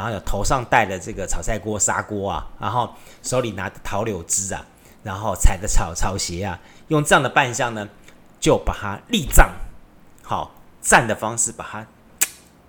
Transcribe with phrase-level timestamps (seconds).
[0.00, 2.88] 然后有头上戴的这个炒菜锅砂锅啊，然后
[3.22, 4.64] 手里拿着桃柳枝啊，
[5.02, 7.86] 然后踩着草草鞋啊，用这样的扮相呢，
[8.40, 9.50] 就把它立葬，
[10.22, 11.86] 好站的方式把它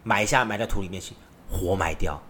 [0.04, 1.13] 埋下，埋到土里面去，
[1.49, 2.21] 活埋掉。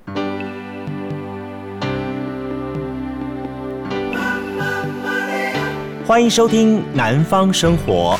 [6.05, 8.19] 欢迎收听《南方生活》。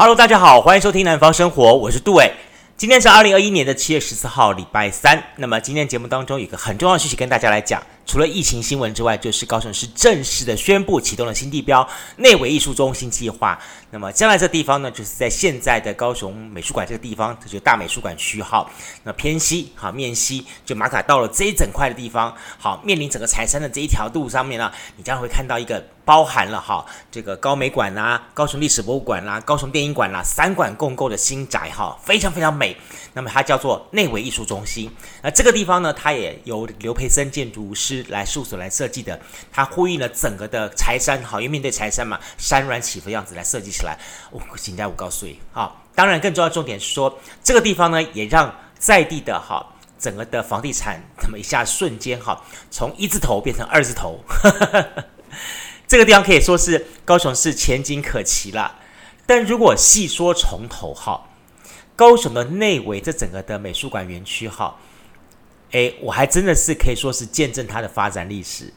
[0.00, 2.32] Hello，大家好，欢迎收听《南方生活》，我是杜伟。
[2.74, 5.22] 今天是二零二一年的七月十四号，礼拜三。
[5.36, 13.58] 那么今天节目当中有一个很重要的事情跟大家来讲，除了疫情新闻之外，就是高雄市正式的宣布启动了新地标内惟艺术中心计划。
[13.90, 18.70] 那么将来这地方呢，就是在现在的高雄美术馆这个地方，这就大美术馆区号。
[19.02, 25.84] 那偏西，好面西，就马卡到了这一整块的地方，好面临整个财山的这一条路上面呢，你将会看到一个。
[26.10, 32.76] 包含了哈这个高美馆啦、高雄历史博物馆啦、高雄电影馆啦三馆共构的新宅哈，非常非常美。
[33.12, 34.90] 那么它叫做内惟艺术中心。
[35.22, 39.20] 那这个地方呢，它也由刘培森建筑师来事务所来设计的。
[39.52, 43.96] 它呼应了整个的柴山哈，因为面对柴山嘛，山峦起伏样子来设计起来。
[44.32, 49.64] 我请假五告诉你哈，当然更重要的重点是说，这个地方呢，也让在地的哈
[49.96, 54.18] 整个的房地产那么一下瞬间哈，从一字头变成二字头。
[55.90, 58.76] 这个地方可以说是高雄市前景可期了，
[59.26, 61.26] 但如果细说从头哈，
[61.96, 64.76] 高雄的内围这整个的美术馆园区哈，
[65.72, 68.72] 诶，我还真的是可以说是见证它的发展历史。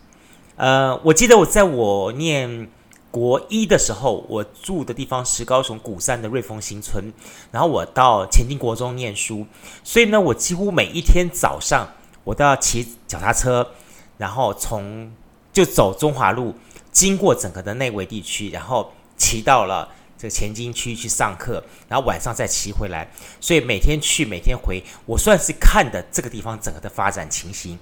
[0.55, 2.67] 呃，我记得我在我念
[3.11, 7.14] 国一的时候，我住的地方是高雄古山的瑞丰新村，
[7.52, 9.45] 然后我到前进国中念书，
[9.83, 11.88] 所以呢，我几乎每一天早上
[12.23, 13.70] 我都要骑脚踏车，
[14.17, 15.14] 然后从
[15.53, 16.55] 就走中华路。
[16.94, 23.09] 经过整个的内围地区，然后骑到了这个前金区去上课，然后晚上再骑回来，
[23.41, 27.77] 所以每天去每天回，我算是看的这个地方整个的发展情形。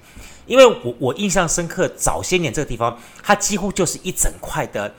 [0.46, 4.92] 因为我我印象深刻，早些年这个地方它几乎就是一整块的，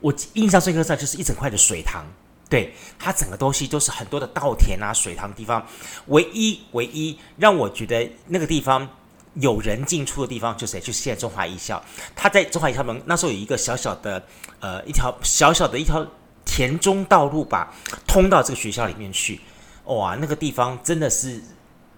[0.00, 2.04] 我印象深刻上就是一整块的水塘，
[2.50, 5.64] 对，它整个东西都是很多的稻田啊、水塘的地方，
[6.08, 8.88] 唯一唯一让我觉得那个地方。
[9.34, 10.80] 有人进出的地方就是谁？
[10.80, 11.82] 就现在中华艺校。
[12.14, 14.22] 他在中华艺校门那时候有一个小小的，
[14.60, 16.06] 呃，一条小小的一条
[16.44, 17.74] 田中道路吧，
[18.06, 19.40] 通到这个学校里面去。
[19.86, 21.42] 哇，那个地方真的是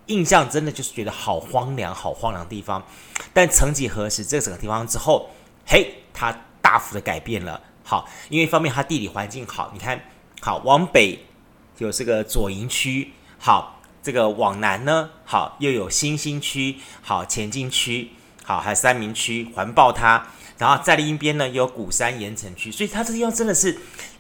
[0.07, 2.83] 印象，真的就是觉得好荒凉，好荒凉的地方。
[3.33, 5.29] 但曾几何时，这整个地方之后，
[5.67, 7.61] 嘿，它大幅的改变了。
[7.85, 10.01] 好，因为一方面它地理环境好，你看，
[10.41, 11.25] 好往北
[11.79, 13.76] 有这个左营区，好。
[14.07, 18.09] 这个往南呢，好，又有新兴区，好，前进区，
[18.45, 20.25] 好，还有三明区环抱它，
[20.59, 23.77] 然后在另一边呢，有鼓山盐城区，所以它这个地方真的是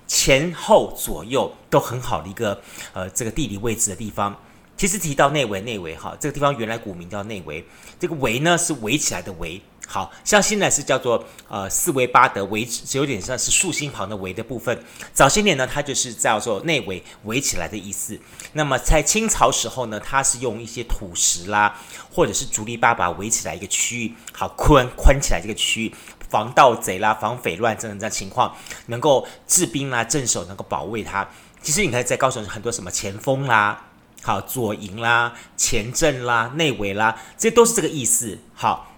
[0.09, 2.61] 前后左右都很好的一个
[2.95, 4.37] 呃这个地理位置的地方。
[4.77, 7.65] 其实提到内围，内围哈，这个地方原来古名叫内围，
[8.01, 9.63] 这个围呢是围起来的围。
[9.87, 14.77] 好像现在是叫做呃四维八德围，只有点像是竖心旁的围的部分。
[15.13, 18.19] 早些年呢，它就是叫做内围围起来的意思。
[18.53, 21.79] 那么在清朝时候呢，它是用一些土石啦，
[22.13, 25.95] 或者是竹篱笆把围起来一个区域，好宽宽起来这个区域，
[26.29, 28.55] 防盗贼啦、防匪乱这样这样情况，
[28.87, 31.27] 能够治兵啦、镇守，能够保卫它。
[31.63, 33.87] 其实你看，在高雄很多什么前锋啦、
[34.23, 38.39] 好左营啦、前阵啦、内围啦，这都是这个意思。
[38.53, 38.93] 好。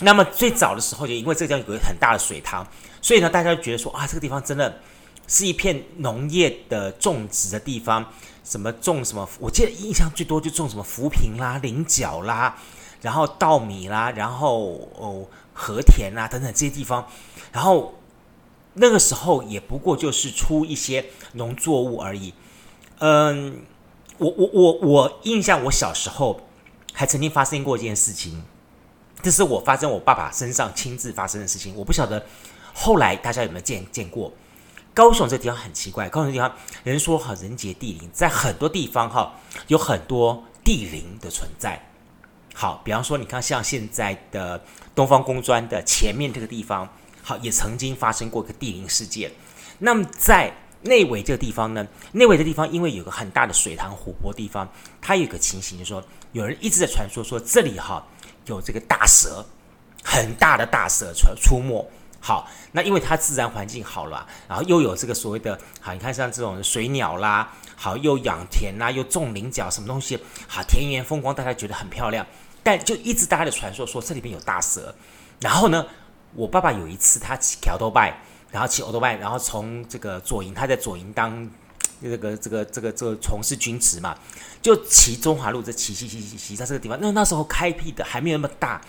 [0.00, 2.66] 那么最早的时候，就因为这个地方有个很大的水塘，
[3.00, 4.80] 所以呢，大家就觉得说啊，这个地方真的
[5.26, 8.04] 是一片农业的种植的地方。
[8.44, 9.28] 什么种什么？
[9.40, 12.56] 我记得印象最多就种什么浮萍啦、菱角啦，
[13.02, 17.04] 然后稻米啦，然后哦禾田啦等等这些地方。
[17.50, 17.92] 然后
[18.74, 22.32] 那个时候也不过就是出一些农作物而已。
[23.00, 23.64] 嗯，
[24.18, 26.42] 我我我我印象，我小时候
[26.92, 28.44] 还曾经发生过一件事情。
[29.22, 32.24] 这是我发生我爸爸身上亲自发生的事情，我不晓得
[32.72, 34.32] 后来大家有没有见见过。
[34.94, 39.34] 高雄这地方很奇怪，高雄这地方人说哈人杰地灵，在很多地方哈
[39.66, 41.90] 有很多地灵的存在。
[42.54, 44.62] 好，比方说你看像现在的
[44.94, 46.88] 东方工专的前面这个地方，
[47.22, 49.30] 好也曾经发生过一个地灵事件。
[49.78, 50.50] 那么在
[50.82, 54.66] 内围这个地方呢，内围的地方因为有个很大的水塘湖泊地方，
[55.02, 56.02] 它有个情形就是说，
[56.32, 58.06] 有人一直在传说说这里哈。
[58.54, 59.44] 有这个大蛇，
[60.04, 61.90] 很大的大蛇出出没。
[62.20, 72.26] 好，那因为它自然环境好了，然后又有这个所谓的，好，你看像这种水鸟啦，好，又养田啦，又种菱角，什么东西，好，田园风光，大家觉得很漂亮。
[72.64, 74.92] 但就一直大家的传说说这里边有大蛇。
[75.40, 75.86] 然后呢，
[76.34, 78.18] 我爸爸有一次他骑桥头拜，
[78.50, 81.48] 然后骑欧多拜，然后从这个左营，他在左营当
[82.02, 84.16] 这个这个这个这个从事军职嘛，
[84.60, 86.98] 就骑中华路，这骑骑骑骑骑在这个地方。
[87.00, 88.80] 那那时候开辟的还没有那么大，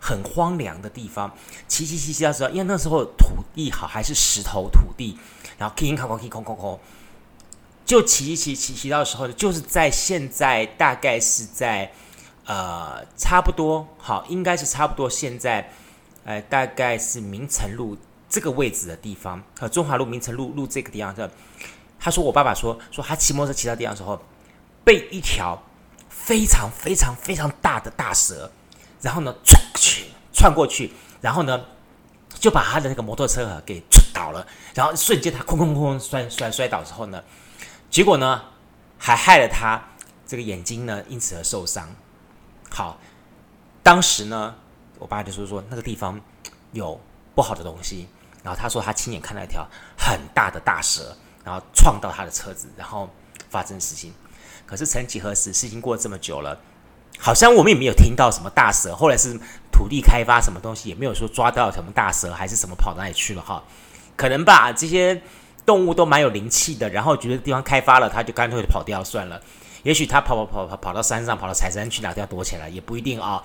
[0.00, 1.32] 很荒凉的地方，
[1.68, 5.18] 骑骑骑骑到时候，因为那时候土地好，还是石头土地，
[5.58, 6.78] 然后吭吭吭吭吭吭吭，
[7.84, 11.92] 就骑骑骑骑到时候，就是在现在大概是在
[12.44, 15.70] 呃差不多好，应该是差不多现在。
[16.28, 17.96] 呃，大概是明诚路
[18.28, 21.14] 这个位置的地方，和中华路、明诚路路这个地方。
[21.14, 21.30] 这，
[22.06, 24.22] 他说我爸爸说说他骑摩托车骑到地方的时候，
[24.84, 25.60] 被一条
[26.08, 28.48] 非常非常非常大的大蛇，
[29.00, 31.64] 然后呢窜过去，窜过去，然后呢
[32.28, 37.24] 就把他的那个摩托车给撞倒了，然后瞬间他哐哐哐摔摔摔倒之后呢，
[37.90, 38.40] 结果呢
[38.96, 39.82] 还害了他
[40.24, 41.92] 这个眼睛呢因此而受伤。
[42.70, 43.00] 好，
[43.82, 44.54] 当时呢。
[44.98, 46.18] 我爸就说说那个地方
[46.72, 46.98] 有
[47.34, 48.08] 不好的东西，
[48.42, 49.68] 然后他说他亲眼看到一条
[49.98, 51.14] 很大的大蛇，
[51.46, 53.08] 然后撞到他的车子，然后
[53.48, 54.12] 发生事情。
[54.66, 56.58] 可是曾几何时，事情过了这么久了，
[57.20, 59.38] 好像我们也没有听到什么大蛇，后来是
[59.70, 63.62] 土地开发什么东西，也没有说抓到什么大蛇还是什么跑到哪里去了哈。
[64.16, 65.22] 可能吧，这些
[65.64, 69.40] 动物都蛮有灵气的，然后觉得地方开发了，他就干脆跑掉算了。
[69.84, 73.40] 也许他跑跑跑跑跑到山上，跑到柴山去哪地方躲起来，也不一定啊。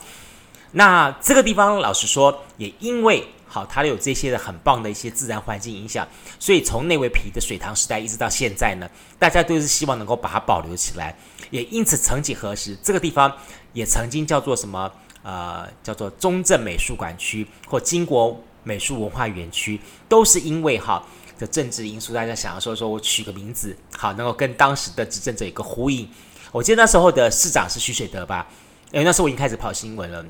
[0.74, 6.08] 那这个地方，老实说，也因为好，它有这些的很棒的一些自然环境影响，
[6.40, 8.90] 所以从内围皮的水塘时代一直到现在呢，
[9.20, 11.18] 大家都是希望能够把它保留起来。
[11.50, 13.32] 也因此，曾几何时，这个地方
[13.74, 14.92] 也曾经叫做什么？
[15.24, 19.80] 呃，叫做中正美术馆区或金国美术文化园区，
[20.10, 21.06] 都是因为哈
[21.38, 26.10] 的政治因素，大家想要说说我取个名字，好，能够跟当时的执政者有个呼应。
[26.52, 28.48] 我记得那时候的市长是许水德吧？
[28.92, 30.26] 因为那时候我已经开始跑新闻了。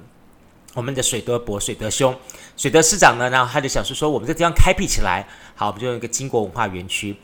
[0.73, 2.17] 我们的水德伯、水德兄、
[2.55, 7.15] 水德市长呢，然后他就想说说，我们这地方开辟起来，好，我们就用一个金国文化园区。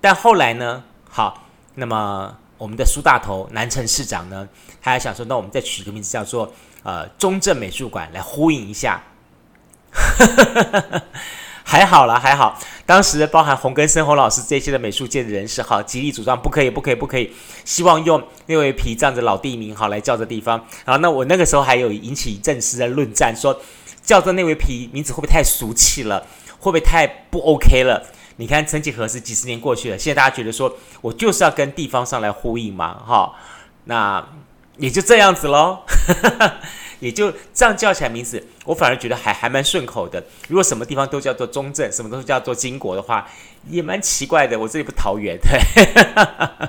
[0.00, 1.44] 但后来呢，好，
[1.74, 4.48] 那么我们的苏大头南城市长呢，
[4.82, 9.02] 他还想说，那我们再取一个名字叫做呃中正美术馆来呼应一下。
[11.68, 12.56] 还好啦，还好。
[12.86, 17.32] 当时包含洪根深洪老师这些的美术界的人士，哈，极力主张不可以，不可以，不可以，
[17.64, 20.64] 希望用那位皮这样的老地名，好来叫这地方。
[20.84, 23.60] 然后，那我那个时候还有引起一阵时的论战，说
[24.00, 26.20] 叫这那位皮名字会不会太俗气了，
[26.60, 28.00] 会不会太不 OK 了？
[28.36, 33.34] 你看，曾几何时，几十年过去了，现在大家觉得说我就是要跟地方上来呼应嘛，哈，
[33.86, 34.24] 那
[34.78, 35.80] 也就这样子喽。
[37.00, 40.24] 也就这样叫起来名字，我反而觉得还还蛮顺口的。
[40.48, 43.28] 如果什么地方都叫做中正，什么都叫做金国的话，
[43.68, 44.58] 也蛮奇怪的。
[44.58, 45.60] 我这里不桃园，对，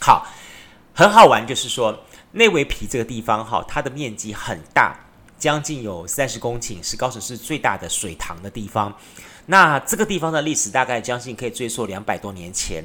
[0.00, 0.26] 好，
[0.94, 1.46] 很好玩。
[1.46, 4.98] 就是说，内围皮这个地方，哈，它的面积很大，
[5.38, 8.96] 将近有三十公顷，是高雄市最大的水塘的地方。
[9.46, 12.84] 那这个地方的历史大概将近可以追溯两百多年前，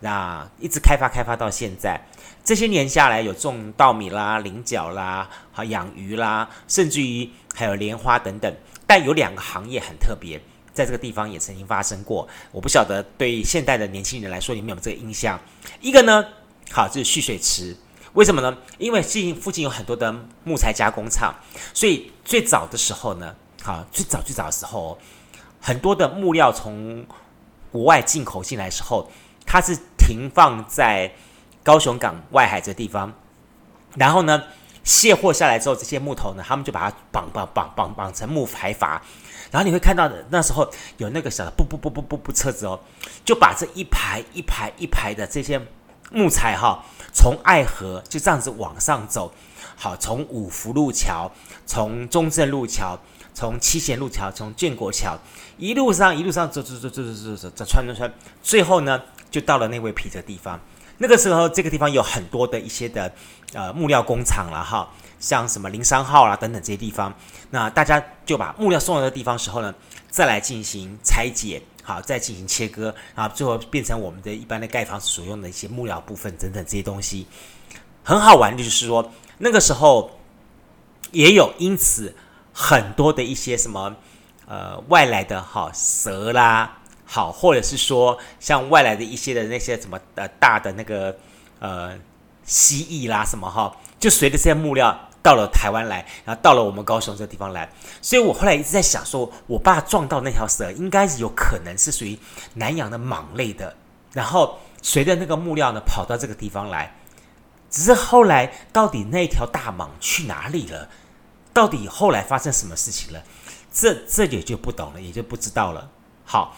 [0.00, 2.00] 那一直开发开发到现在。
[2.42, 8.52] 这些年下来，有种稻米啦、菱角啦、好养鱼啦，甚至于还有莲花等等。
[8.86, 10.40] 但有两个行业很特别，
[10.72, 12.26] 在这个地方也曾经发生过。
[12.50, 15.38] 我不晓得对现代的年轻人来说，有没有这个印象？
[15.80, 16.24] 一个呢，
[16.72, 17.76] 好，这是蓄水池。
[18.14, 18.56] 为什么呢？
[18.78, 20.12] 因为近附近有很多的
[20.42, 21.32] 木材加工厂，
[21.72, 24.98] 所以最早的时候呢，好，最早最早的时候，
[25.60, 27.06] 很多的木料从
[27.70, 29.08] 国外进口进来的时候，
[29.46, 31.12] 它是停放在。
[31.62, 33.12] 高雄港外海这地方，
[33.96, 34.42] 然后呢，
[34.82, 38.98] 卸货下来之后，这些木头呢，他们就把它绑绑绑绑绑成木排筏，
[39.50, 42.80] 然后你会看到的，那时候有那个小的不不不不不不车子哦，
[43.24, 45.60] 就把这一排一排一排的这些
[46.10, 49.32] 木材哈，从爱河就这样子往上走，
[49.76, 51.30] 好，从五福路桥，
[51.66, 52.98] 从中正路桥，
[53.34, 55.18] 从七贤路桥，从建国桥，
[55.58, 58.12] 一路上一路上走走走走走走走走穿穿穿，
[58.42, 60.58] 最后呢，就到了那位皮的地方。
[61.02, 63.10] 那个时候，这个地方有很多的一些的
[63.54, 64.86] 呃木料工厂了哈，
[65.18, 67.14] 像什么林商号啦等等这些地方，
[67.48, 69.74] 那大家就把木料送到的地方时候呢，
[70.10, 77.26] 再来进行拆解，好，再进行切割，然后最后变成我们的一般的盖房所用的一些木料部分等等这些东西，
[78.04, 80.20] 很好玩的就是说，那个时候
[81.12, 82.14] 也有因此
[82.52, 83.96] 很多的一些什么
[84.46, 86.76] 呃外来的哈蛇啦。
[87.12, 91.16] 好，或者是说像外来的一些的那些什么呃大的那个
[91.58, 91.98] 呃
[92.44, 97.68] 蜥蜴啦什么哈，就随着这些木料到了台湾来，然后到了我们高雄这个地方来，
[98.00, 102.16] 所以我后来一直在想说，我爸撞到那条蛇应该是有可能是属于
[102.54, 103.74] 南洋的蟒类的，
[104.12, 106.94] 然后随着那个木料呢跑到这个地方来，
[107.68, 110.88] 只是后来到底那条大蟒去哪里了？
[111.52, 113.24] 到底后来发生什么事情了？
[113.72, 115.90] 这这也就不懂了，也就不知道了。
[116.24, 116.56] 好，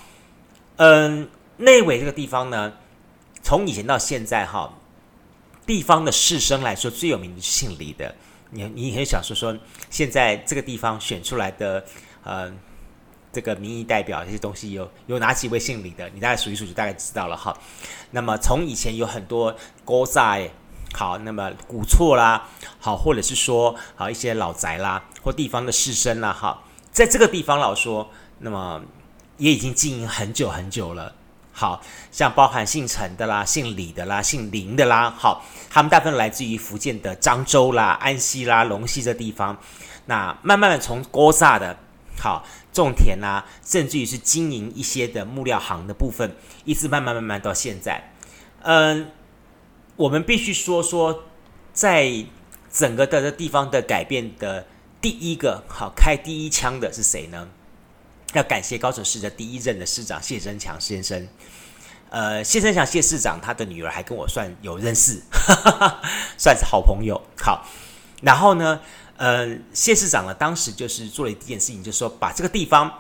[0.85, 2.73] 嗯，内围这个地方呢，
[3.41, 4.75] 从以前到现在哈，
[5.65, 8.13] 地方的士绅来说最有名的是姓李的。
[8.51, 9.57] 你你很想说说，
[9.91, 11.85] 现在这个地方选出来的，
[12.25, 12.53] 呃，
[13.33, 16.11] 这个民意代表这些东西有有哪几位姓李的？
[16.11, 17.57] 你大概数一数就大概知道了哈。
[18.11, 20.51] 那么从以前有很多古仔，
[20.95, 22.49] 好，那么古厝啦，
[22.81, 28.11] 好，或者是说好一些老宅啦，或地方的士绅啦，哈，在这个地方老说，
[28.41, 28.83] 那么
[29.43, 31.17] 也已经经营很久很久了。
[31.55, 39.59] 好像包含姓陈的啦、姓李的啦、姓林的啦，好，他们大部分来自于福建的漳州啦、安溪啦、龙溪这地方。
[40.07, 41.77] 那慢慢的从郭萨的，
[42.19, 46.35] 好种田呐、啊，甚至于是经营一些的木料行的部分，
[46.65, 48.13] 一直慢慢慢慢到现在。
[48.63, 49.11] 嗯，
[49.97, 51.25] 我们必须说说，
[51.75, 52.25] 在
[52.71, 54.67] 整个的这地方的改变的
[55.03, 57.49] 第一个好开第一枪的是谁呢？
[58.33, 61.29] 要感谢高雄市的第一任的市长谢生强先生，
[62.09, 66.01] 呃，谢生强谢市长他的女儿还跟我算有认识，哈哈哈，
[66.39, 67.21] 算是好朋友。
[67.39, 67.67] 好，
[68.23, 68.81] 然后呢，
[69.19, 72.91] 呃，谢市长呢当时就是做了一件事情，就是说把这个地方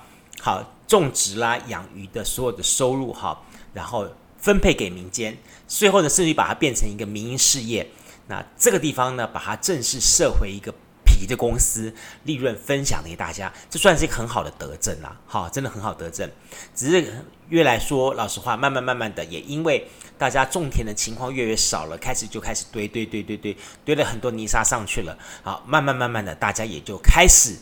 [0.40, 3.40] 好种植啦、养鱼的所有的收入哈，
[3.72, 4.06] 然后
[4.38, 5.36] 分配给民间，
[5.66, 7.88] 最后呢甚至把它变成一个民营事业。
[8.26, 10.74] 那这个地方呢，把它正式设回一个。
[11.12, 16.30] 皮的公司利润分享给大家，这算是一个很好的德政啦，好，真的很好德政。
[16.74, 25.16] 只是越来说老实话，慢慢慢慢的，也因为大家种田的情况越来越少了，开始就开始堆堆堆堆堆堆了很多泥沙上去了。
[25.42, 27.56] 好，慢慢慢慢的，大家也就开始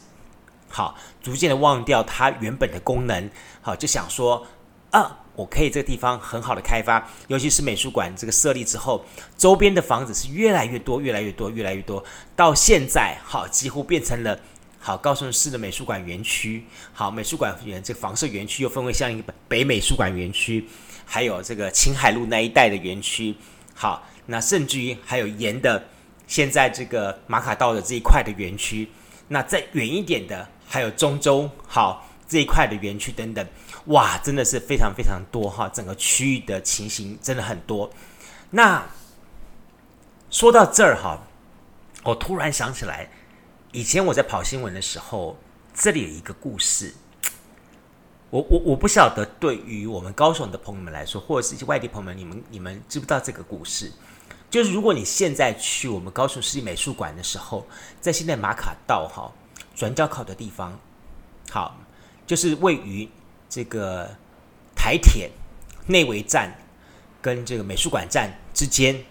[0.69, 3.30] 好，逐渐的忘掉它原本的功能，
[3.61, 4.47] 好，就想说
[4.90, 5.19] 啊。
[5.34, 9.04] 我可以这个地方很好的开发，尤其是美术馆这个设立之后，
[9.37, 12.04] 周边的房子是越来越多，越来越多，越来越多。
[12.37, 14.38] 到现在，好，几乎变成了
[14.78, 16.64] 好高雄市的美术馆园区。
[16.92, 20.66] 好，美术馆园这个房舍园区又分为像一个北美术馆园区，
[21.06, 23.34] 还有这个青海路那一带的园区。
[23.75, 25.82] 好，那甚至于还有沿的
[26.26, 28.88] 现在这个马卡道的这一块的园区。
[29.28, 33.46] 那再远一点的，还有中州好这一块的园区等等。
[33.90, 35.68] 哇，真的是非常非常多哈！
[35.68, 37.90] 整个区域的情形真的很多。
[38.50, 38.88] 那
[40.30, 41.26] 说到这儿哈，
[42.04, 43.11] 我突然想起来，
[43.73, 45.37] 以前我在跑新闻的时候，
[45.75, 46.94] 这里有一个故事。
[48.30, 53.90] 我我我不晓得，对于我们高雄的朋友们来说，或者是一些外地朋友们，你们你们知不知道这个故事？
[54.49, 57.66] 就是如果你现在去我们高雄市立美术馆的时候，
[58.00, 59.32] 在现在马卡道哈
[59.75, 60.78] 转角口的地方，
[61.50, 61.76] 好，
[62.25, 63.09] 就是位于。
[63.50, 64.09] 这个
[64.76, 65.28] 台铁
[65.87, 66.57] 内围站
[67.21, 69.04] 跟这个美术馆站之间，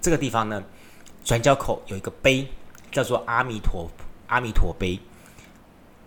[0.00, 0.62] 这个地方呢，
[1.24, 2.46] 转角口有一个碑，
[2.92, 3.90] 叫做阿弥陀
[4.28, 5.00] 阿弥陀碑。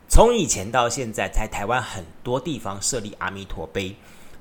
[0.07, 3.95] 从以前到现在，在台湾很多地方设立阿弥陀碑，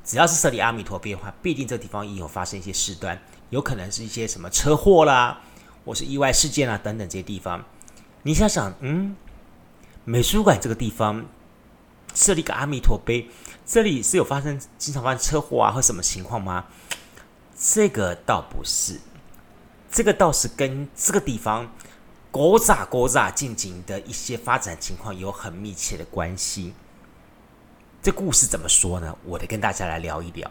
[0.04, 5.40] 只要是设立阿弥陀碑的话，必定这个地方也有发生一些事端，有可能是一些什么车祸啦，
[5.84, 7.64] 或是意外事件啊等等这些地方。
[8.22, 9.16] 你想想，嗯，
[10.04, 11.26] 美术馆这个地方。
[12.14, 13.28] 设立一个阿弥陀碑，
[13.64, 16.66] 这里是有发生经常发生车祸啊或什么情况吗？
[17.58, 19.00] 这个倒不是，
[19.90, 21.72] 这个倒是跟这个地方
[22.30, 26.74] 古早古早进行的一些发展情况有很密切的关系。
[28.02, 29.16] 这故事怎么说呢？
[29.24, 30.50] 我得跟大家来聊一聊。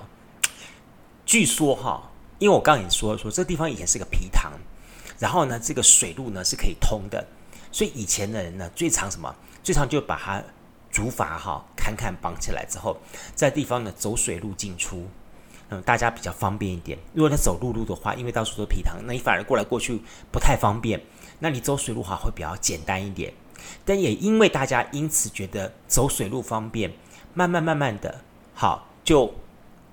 [1.25, 4.53] 据说哈，因为我刚刚已经说说，这个地方以前是个皮塘，
[5.19, 7.27] 然后呢，这个水路呢是可以通的，
[7.71, 9.35] 所以以前的人呢最常什么？
[9.61, 10.43] 最常就把它。
[10.91, 12.97] 竹筏哈，砍砍绑起来之后，
[13.33, 15.07] 在地方呢走水路进出，
[15.69, 16.99] 嗯，大家比较方便一点。
[17.13, 21.01] 如果他走陆路的话，因为到处都皮塘，那你反而过来过去不太方便。
[21.39, 23.33] 那你走水路哈会比较简单一点。
[23.85, 26.91] 但也因为大家因此觉得走水路方便，
[27.33, 28.21] 慢慢慢慢的，
[28.53, 29.33] 好就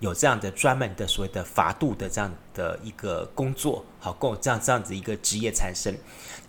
[0.01, 5.97] 有这样的专门的所谓的筏渡的这样的一个工作，好，够这样这样子一个职业产生。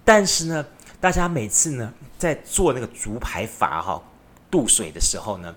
[0.04, 0.66] 但是呢，
[1.00, 4.02] 大家每次呢在做那个竹排筏哈。
[4.52, 5.56] 渡水的时候呢，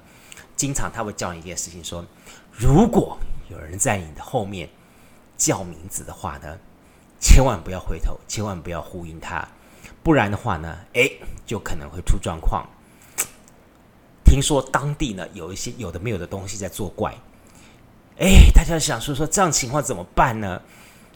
[0.54, 2.04] 经常他会叫你一件事情，说：
[2.50, 3.18] 如果
[3.48, 4.68] 有人在你的后面
[5.36, 6.58] 叫名字的话呢，
[7.18, 9.48] 千万不要回头，千万不要呼应他，
[10.02, 11.10] 不然的话呢，哎，
[11.46, 12.66] 就可能会出状况。
[14.24, 17.14] 听说当地呢有一些有的没有的东西在作怪，
[18.18, 20.60] 哎，大家想说说这样情况怎么办呢？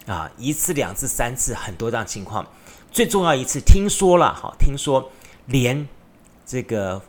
[0.06, 2.46] 啊，一次、两次、三次，很多这样情况。
[2.90, 5.10] 最重要一次，听说了，好，听说
[5.46, 5.86] 连
[6.46, 7.02] 这个。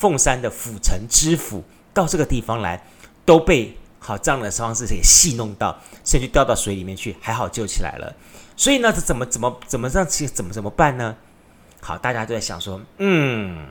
[0.00, 2.82] 凤山的府城知府到这个地方来，
[3.26, 8.16] 都被好这样的方式给戏弄到，甚至掉到水里面去，还好救起来了。
[8.56, 11.14] 所以呢，这怎么怎么怎么让其怎么怎么办呢？
[11.82, 13.66] 好，大家都在想说，嗯，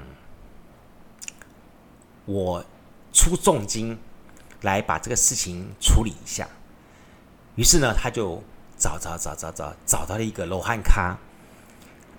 [2.25, 2.63] 我
[3.11, 3.97] 出重金
[4.61, 6.47] 来把这个事情处理一下。
[7.55, 8.43] 于是呢，他就
[8.77, 11.17] 找找找找找找到了一个罗汉咖。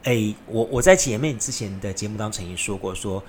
[0.03, 3.23] 哎，我我在前面之前的节目当中曾经说过，说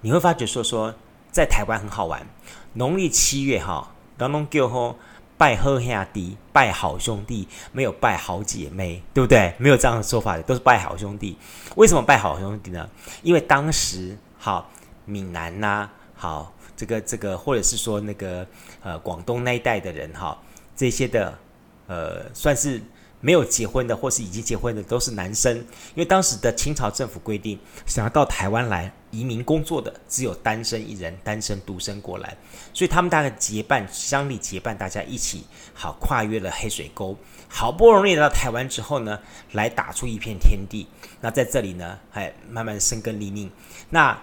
[0.00, 0.94] 你会发觉说说
[1.30, 2.26] 在台湾很好玩，
[2.74, 4.96] 农历七月哈，当中叫吼
[5.36, 9.54] 拜好兄弟，拜好兄弟，没有拜好姐妹，对不对？
[9.58, 11.36] 没有这样的说法的，都是拜好兄弟。
[11.76, 12.88] 为什么拜好兄弟呢？
[13.22, 14.66] 因为当时哈
[15.04, 18.46] 闽南呐、好这个这个，或者是说那个
[18.82, 20.38] 呃广东那一带的人哈，
[20.76, 21.38] 这些的
[21.86, 22.82] 呃算是。
[23.22, 25.54] 没有结婚的，或是已经结婚的，都是男生。
[25.58, 32.36] 因为当时的清朝政府规定，想要到台湾来移民工作的，只有单身一人，单身独身过来。
[32.72, 37.16] 所以他们大概结伴，乡里结伴，大家一起好跨越了黑水沟，
[37.48, 39.18] 好不容易来到台湾之后呢，
[39.52, 40.86] 来打出一片天地。
[41.20, 43.50] 那在这里呢，还慢慢生根立命。
[43.90, 44.16] 那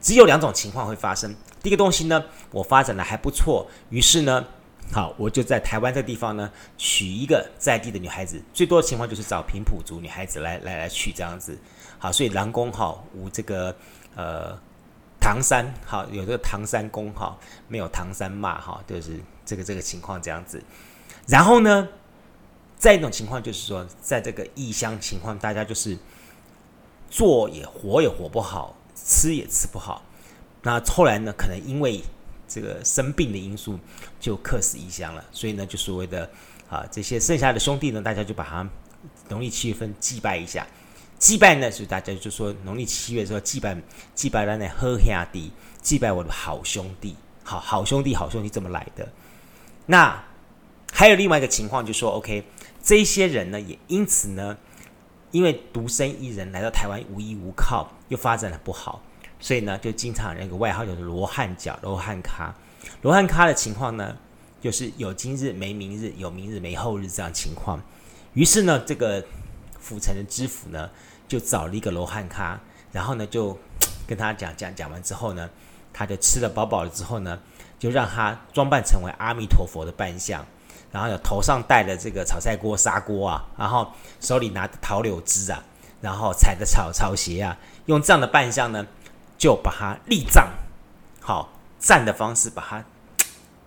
[0.00, 1.34] 只有两种情况会发生。
[1.62, 4.46] 第一个东西呢，我发展的还不错，于是呢。
[4.92, 11.56] 好，我就在台湾这个地方呢，娶一个在地的女孩子，最多的情况就是找平埔族女孩子来来来娶这样子。
[11.96, 13.72] 好，所以狼公好无这个
[14.16, 14.58] 呃
[15.20, 17.38] 唐山好有这个唐山公好，
[17.68, 20.62] 没有唐山骂哈，就是这个这个情况这样子。
[21.26, 21.88] 然后呢，
[22.76, 25.96] 再一种情况就是说，在这个异乡情况，大家就是
[27.10, 30.02] 做也活也活不好，吃也吃不好。
[30.62, 32.02] 那后来呢，可能因为
[32.48, 33.78] 这个生病的因素
[34.18, 36.28] 就客死异乡了，所以呢，就所谓的
[36.68, 38.66] 啊，这些剩下的兄弟呢，大家就把他
[39.28, 40.66] 农历七月份祭拜一下。
[41.20, 43.76] 祭拜呢，所以大家就说农历七月的时候祭拜，
[44.14, 49.06] 祭拜了那好兄弟，祭拜我的好兄弟，好好兄弟，好兄弟这么来的。
[49.84, 50.24] 那
[50.90, 52.42] 还有另外一个情况，就说 OK，
[52.82, 54.56] 这些人呢，也因此呢，
[55.30, 59.02] 因为独身一人来到台湾无依无靠，又发展的不好。
[59.38, 62.54] 所以呢，就经常有一个外号叫做“罗汉脚”、“罗汉咖”。
[63.02, 64.16] 罗汉咖的情况呢，
[64.60, 67.78] 就是有今日没明日，有明日没后日这样情况。
[68.32, 69.24] 于是呢，这个
[69.78, 70.90] 府城的知府呢，
[71.30, 72.58] 就找了一个罗汉咖，
[72.90, 73.56] 然后呢，就
[74.04, 75.48] 跟他讲讲讲完之后呢，
[75.92, 77.38] 他就吃了饱饱了之后呢，
[77.78, 80.44] 就让他装扮成为阿弥陀佛的扮相，
[80.90, 85.62] 然后呢，头上戴了这个炒菜锅、砂锅啊，然后手里拿着桃柳枝啊，
[86.00, 88.84] 然后踩着草草鞋啊，用这样的扮相呢。
[89.40, 90.50] 就把它立葬，
[91.18, 92.84] 好葬的方式把它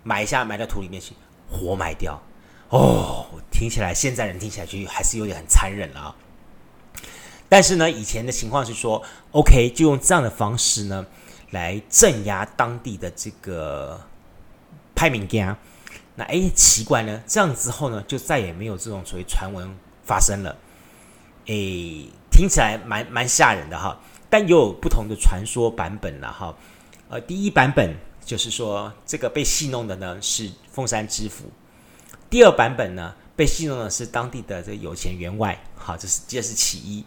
[0.04, 1.16] 埋下，埋到土里面去，
[1.50, 2.22] 活埋掉。
[2.70, 6.16] 哦，听起来现在人听起来就还是有点很残忍了啊。
[7.54, 11.06] 但是呢，以前的情况是说，OK，就用这样的方式呢
[11.52, 14.02] 来镇压当地的这个
[14.96, 15.56] 歹物件。
[16.16, 19.72] 那哎，奇怪呢，这样之后呢，就再也没有这种所谓传闻
[20.04, 20.50] 发生了。
[21.46, 21.54] 哎，
[22.32, 24.02] 听起来蛮蛮吓人的哈。
[24.32, 26.58] 但也有不同的传说版本了哈，
[27.08, 31.46] 呃，第一版本就是说这个被戏弄的呢是凤山知府，
[32.32, 37.06] 第二版本呢被戏弄的是当地的这个有钱员外，好，这是这是其一，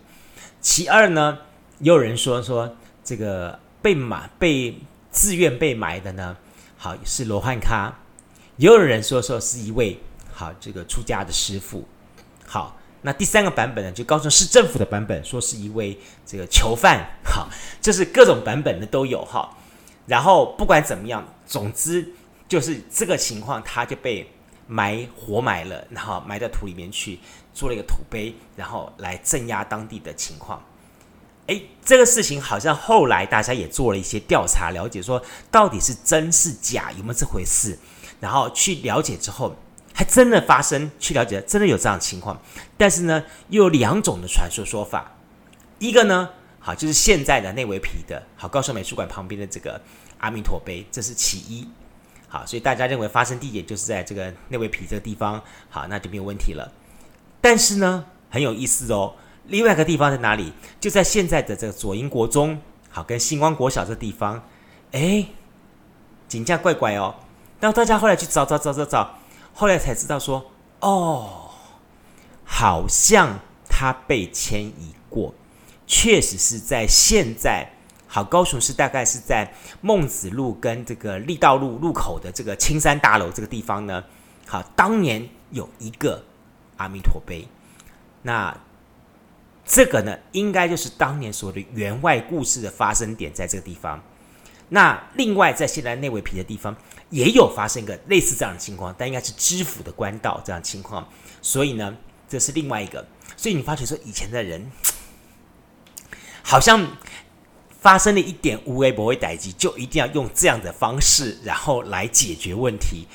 [0.67, 1.39] 其二呢
[1.79, 4.77] 也有人说说这个被埋被
[5.13, 6.37] 自愿被埋的呢，
[6.77, 7.95] 好是罗汉咖，
[8.57, 9.97] 也有人说说是一位
[10.33, 11.87] 好这个出家的师傅，
[12.45, 12.77] 好。
[13.03, 17.49] 那第三个版本呢，就高雄市政府的版本，说是一位这个囚犯，好，
[17.81, 19.57] 就是各种版本的都有哈。
[20.07, 22.13] 然后不管怎么样，总之
[22.49, 24.29] 就是这个情况，他就被
[24.67, 27.21] 埋活埋了，然后埋到土里面去，
[27.57, 30.63] 做了一个土碑，然后来镇压当地的情况。
[31.47, 37.79] 诶，这个事情好像后来大家也做了一些调查，了解说到底是真是假，有没有这回事，
[38.21, 39.57] 然后去了解之后。
[39.99, 42.39] 还真的发生，去了解，真的有这样的情况。
[42.77, 45.13] 但是呢，又有两种的传说说法。
[45.79, 46.29] 一个呢，
[46.61, 49.81] 好，就是现在的内维皮的，好，高雄美术馆旁边的这个
[50.19, 51.67] 阿弥陀碑，这是其一。
[52.29, 56.71] 好，所以大家认为发生地点就是在这个内维皮这个地方，好，那就没有问题了。
[57.49, 60.53] 但是呢，很有意思哦，另外一个地方在哪里？
[60.81, 64.43] 就在现在的这个左营国中，好，跟星光国小这地方，
[64.91, 65.25] 哎，
[66.27, 67.15] 景象怪怪哦。
[67.61, 69.15] 那大家后来去找找找找找。
[69.55, 71.53] 后来才知道说，哦，
[72.43, 75.33] 好像他被迁移过，
[75.87, 77.71] 确实是在现在，
[78.09, 84.03] 好，高雄市大概是在孟子路跟这个力道路路口的这个青山大楼这个地方呢。
[84.49, 86.25] 好，当年有一个
[86.77, 87.47] 阿弥陀碑，
[88.23, 88.57] 那
[89.65, 94.03] 这个呢，应该就是当年所谓的员外故事的发生点，在这个地方。
[94.69, 96.77] 那另外，在现在内围皮的地方，
[97.11, 101.09] 也有发生一个类似这样的情况，但应该是知府的官道这样情况。
[101.41, 101.97] 所以呢，
[102.29, 103.07] 这是另外一个。
[103.37, 104.71] 所以你发觉说，以前的人
[106.43, 106.97] 好像
[107.81, 113.07] 发生了一点无微不微代志，就一定要用这样的方式，然后来解决问题，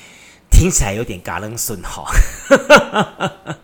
[0.62, 2.04] 听起来有点嘎楞顺哈。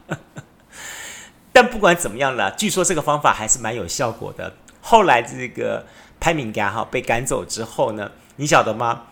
[1.52, 4.52] 但不管怎么样了，据说这个方法还是蛮有效果的。
[4.80, 5.87] 后来这个
[6.18, 9.02] 潘敏嘎哈被赶走之后呢，你晓得吗？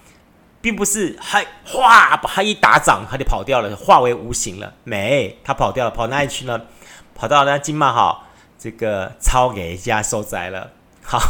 [0.61, 4.75] 并不是还哗把他一打掌，他就跑掉了，化为无形了。
[4.83, 6.63] 没，他跑掉了，跑哪里去呢？
[7.15, 8.25] 跑到那金马哈
[8.59, 10.73] 这个超给家收窄了。
[11.05, 11.21] 好，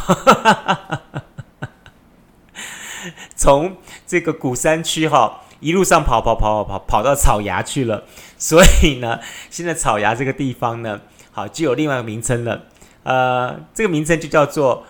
[3.36, 8.04] 从这个古山区哈一路上跑跑跑跑跑跑到草衙去了。
[8.38, 11.00] 所以呢，现在草衙这个地方呢，
[11.32, 12.62] 好就有另外一个名称了。
[13.02, 14.84] 呃，这个名称就叫做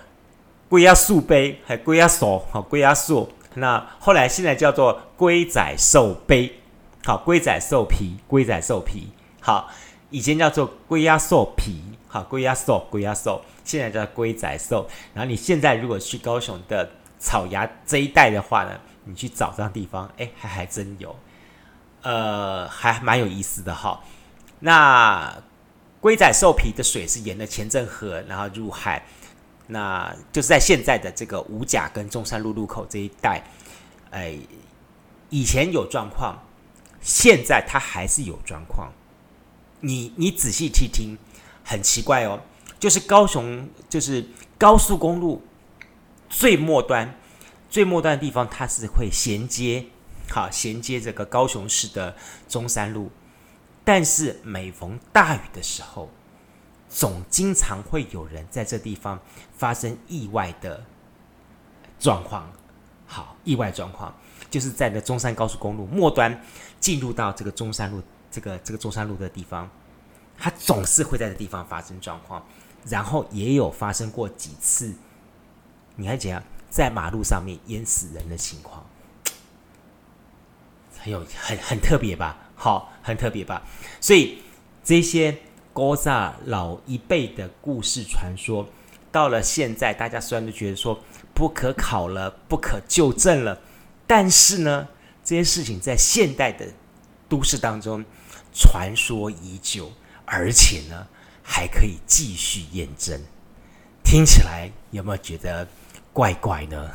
[0.69, 3.31] 龟鸭树碑，还龟鸭所，好龟鸭树。
[3.55, 6.61] 那后来现在叫做龟仔兽碑，
[7.05, 9.09] 好龟仔兽皮，龟仔兽皮，
[9.41, 9.71] 好
[10.11, 14.87] 以前叫做龟鸭兽皮，好龟鸭兽，龟鸭兽，现在叫龟仔兽。
[15.15, 18.73] 然后你现在如果去高雄的草衙这一带的话呢，
[19.07, 21.17] 你去找这样地方，哎，还还真有，
[22.03, 24.03] 呃，还蛮有意思的哈。
[24.61, 25.43] 那
[26.01, 29.03] 龟仔兽皮的水是沿着前镇河，然后入海。
[29.69, 33.43] 那就是在现在的这个五甲跟中山路路口这一带，
[34.11, 34.39] 哎，
[35.29, 36.39] 以前有状况，
[37.01, 38.93] 现在它还是有状况。
[39.81, 41.19] 你你仔细听听，
[41.65, 42.41] 很奇怪哦，
[42.79, 44.25] 就是高雄，就是
[44.57, 45.45] 高速公路
[46.29, 47.19] 最末端、
[47.69, 49.87] 最末端的地方，它是会衔接，
[50.31, 52.17] 好衔接这个高雄市的
[52.49, 53.11] 中山路，
[53.85, 56.11] 但是每逢大雨的时候。
[56.89, 59.21] 总经常会有人在这地方
[59.57, 60.83] 发生意外的
[61.99, 62.51] 状况。
[63.07, 64.15] 好，意外状况
[64.49, 66.41] 就是在那中山高速公路末端
[66.79, 68.01] 进入到这个中山路
[68.31, 69.69] 这个这个中山路的地方，
[70.39, 72.43] 它总是会在这地方发生状况。
[72.89, 74.95] 然后也有发生过几次，
[75.97, 76.41] 你还讲
[76.77, 78.85] 在马路上面淹死人的情况，
[81.01, 82.37] 很有很很特别吧？
[82.55, 83.63] 好，很特别吧？
[84.01, 84.43] 所以
[84.85, 85.39] 这些。
[85.77, 88.67] 古早老一辈的故事传说，
[89.13, 90.99] 到了现在，大家虽然都觉得说
[91.35, 93.61] 不可考了、不可究证了，
[94.07, 94.89] 但是呢，
[95.23, 96.67] 这些事情在现代的
[97.29, 98.03] 都市当中
[98.55, 99.93] 传说已久，
[100.25, 101.07] 而且呢，
[101.43, 103.21] 还可以继续验证。
[104.03, 105.69] 听起来有没有觉得
[106.17, 106.91] 怪怪呢？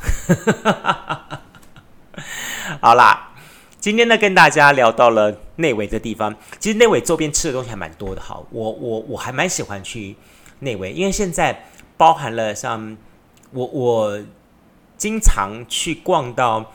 [2.82, 3.28] 好啦。
[3.78, 6.34] 今天呢，跟大家聊到了内围的地方。
[6.58, 8.40] 其实内围周边吃的东西还蛮多的，哈。
[8.50, 10.16] 我我我还蛮喜欢去
[10.58, 12.96] 内围，因为现在包含了像
[13.52, 14.20] 我我
[14.96, 16.72] 经常去逛到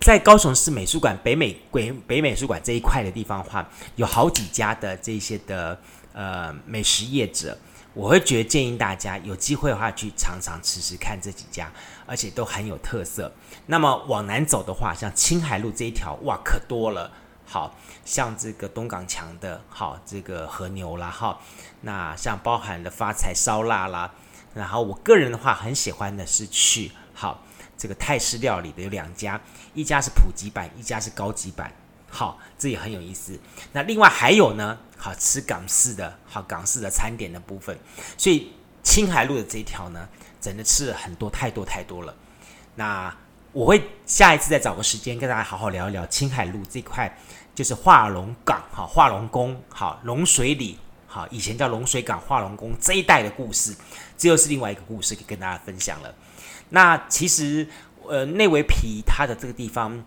[0.00, 5.76] 在高雄市美术馆北美北北美术馆这一块的地方的话，有好几家的这些的
[6.12, 7.58] 呃美食业者。
[7.94, 11.72] 我会觉得建议大家有机会的话去尝尝吃吃看这几家，
[12.06, 13.32] 而且都很有特色。
[13.66, 17.10] 那么往南走的话，像青海路这一条，哇，可多了。
[17.46, 17.76] 好
[18.06, 21.38] 像这个东港强的，好这个和牛啦，哈，
[21.82, 24.12] 那像包含了发财烧腊啦。
[24.54, 27.44] 然后我个人的话，很喜欢的是去好
[27.76, 29.38] 这个泰式料理的有两家，
[29.74, 31.70] 一家是普及版，一家是高级版。
[32.14, 33.36] 好，这也很有意思。
[33.72, 37.76] 那另外还有呢，好吃港式的，好港式的餐点的部分。
[38.16, 38.52] 所以
[38.84, 40.08] 青海路的这一条呢，
[40.40, 42.14] 真的吃了很多，太多太多了。
[42.76, 43.12] 那
[43.50, 47.12] 我会下一次再找个时间跟大家好好聊一聊青海路这块，
[47.52, 53.74] 就是化龙港，哈化龙宫，好龙水里，好以前叫龙水港化龙宫这一带的故事，
[54.16, 56.14] 这又是另外一个故事，可以跟大家分享了。
[56.68, 57.66] 那其实
[58.06, 60.00] 呃内围皮它的这个地方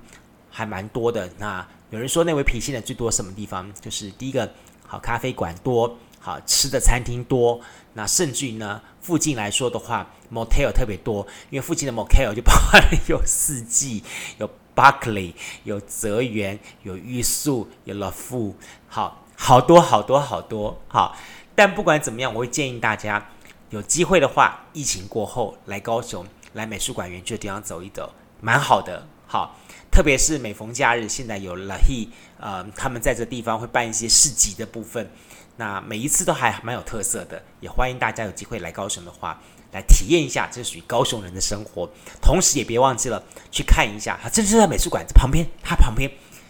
[0.50, 1.68] 还蛮多的，那。
[1.90, 3.72] 有人说那位皮现在最多什么地方？
[3.80, 4.52] 就是第一个，
[4.86, 7.62] 好咖啡馆多，好吃的餐厅多。
[7.94, 14.04] 那甚至于呢，附近来说的话，motel 特别多，因为附近的 motel 就包含有四季、
[14.38, 18.54] 有 Buckley、有泽园、有玉树、有 Love，
[18.90, 21.16] 好好多好多好多好。
[21.56, 23.30] 但不管怎么样，我会建议大家
[23.70, 29.08] 有机会的话，疫情过后来高雄，来美术馆园区的地方走一走，蛮好的。
[29.26, 29.56] 好。
[29.98, 32.08] 特别是每逢假日，现在有了 he，
[32.40, 35.10] 呃，他们在这地方会办一些市集的部分，
[35.56, 41.90] 那每一次都还蛮有特色的，也欢迎大家有机会来高雄的话，来体验一下，这属于高雄人的生活。
[42.22, 46.08] 同时也别忘记了去看一下，啊这就在美术馆旁边，它旁边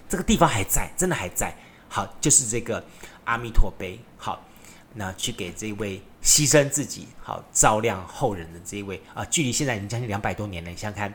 [0.10, 1.56] 这个地方还在，真的还在。
[1.88, 2.84] 好，就是这个
[3.24, 3.98] 阿弥陀碑。
[4.18, 4.46] 好，
[4.98, 6.02] 那去给这位。
[6.24, 10.70] 牺牲自己，好照亮后人的这一位啊，距离现在已经将近两百多年了。
[10.70, 11.14] 你想想看，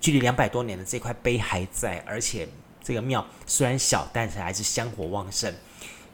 [0.00, 2.48] 距离两百多年的这块碑还在，而且
[2.82, 5.52] 这个庙虽然小，但是还是香火旺盛。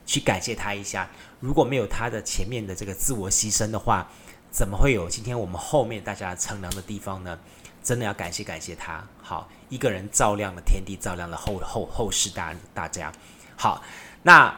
[0.05, 4.11] 去感谢他一下，如果没有他的前面的这个自我牺牲的话，
[4.51, 7.39] 怎么会有今天我们后面大家乘凉的地方呢？
[7.85, 13.13] 真的要感谢感谢他，好，一个人照亮了天地，照亮了后后后世大大家。
[13.55, 13.81] 好，
[14.25, 14.53] 那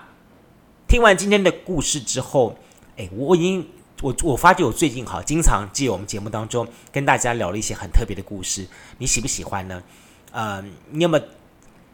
[0.93, 2.55] 听完今天的故事之后，
[2.99, 3.67] 哎，我已经
[4.03, 9.83] 我我发觉我最近哈，经常借我们节目当中跟大家聊了一些很特别的故事，你喜不喜欢呢？
[10.33, 11.19] 呃，你有没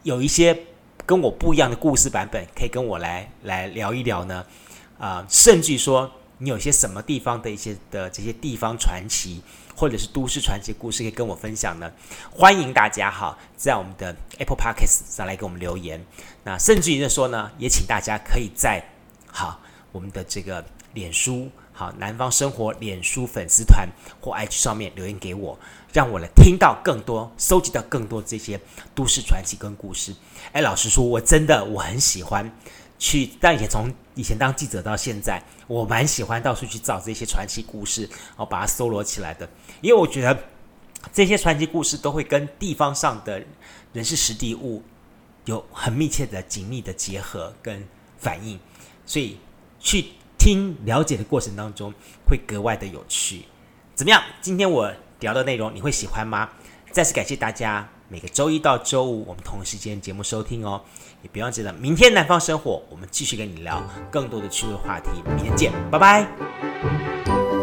[0.03, 0.65] 有一些
[1.05, 4.45] 跟我不一样的故事版本，可以跟我来来聊一聊呢？
[4.97, 9.41] 啊、甚至说你有些什么地方的一些的这些地方传奇。
[9.79, 11.89] 或者是都市传奇故事可以跟我分享呢？
[12.29, 16.05] 欢迎大家哈，在我们的 Apple Podcast 上来给我们留言。
[16.43, 18.83] 那甚至于说呢，也请大家可以在
[19.25, 19.61] 好
[19.93, 23.87] 我们的这个脸书好南方生活脸书粉丝团
[24.19, 25.57] 或 IG 上面留言给我，
[25.93, 28.59] 让我来听到更多，收集到更多这些
[28.93, 30.13] 都市传奇跟故事。
[30.51, 32.51] 哎，老实说，我真的我很喜欢。
[33.01, 39.49] 去，但以前从以前当记者到现在，我蛮喜欢到处去找这些传奇故事，然后把它搜罗起来的。
[39.79, 40.37] 因为我觉得
[41.13, 43.41] 这些传奇故事都会跟地方上的
[43.93, 44.83] 人事实地物
[45.45, 48.59] 有很密切的、紧密的结合跟反应，
[49.05, 49.37] 所以
[49.79, 51.93] 去听了解的过程当中
[52.27, 53.45] 会格外的有趣。
[53.95, 54.21] 怎么样？
[54.41, 56.49] 今天我聊的内容你会喜欢吗？
[56.91, 60.81] 再次感谢大家每个周一到周五我们同时间节目收听哦。
[61.21, 65.09] 也别忘记了，明天南方生活，我们继续跟你聊更多的趣味话题。
[65.35, 66.27] 明天见，拜拜！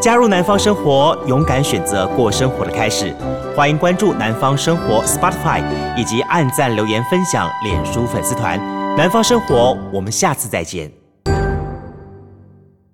[0.01, 3.13] 加入南方生活，勇敢选择过生活的开始。
[3.57, 5.65] 欢迎关注南方生活 Spotify，
[5.97, 8.59] 以及按赞、留言、分享脸书粉丝团。
[8.97, 10.96] 南方生活，我们下次再见。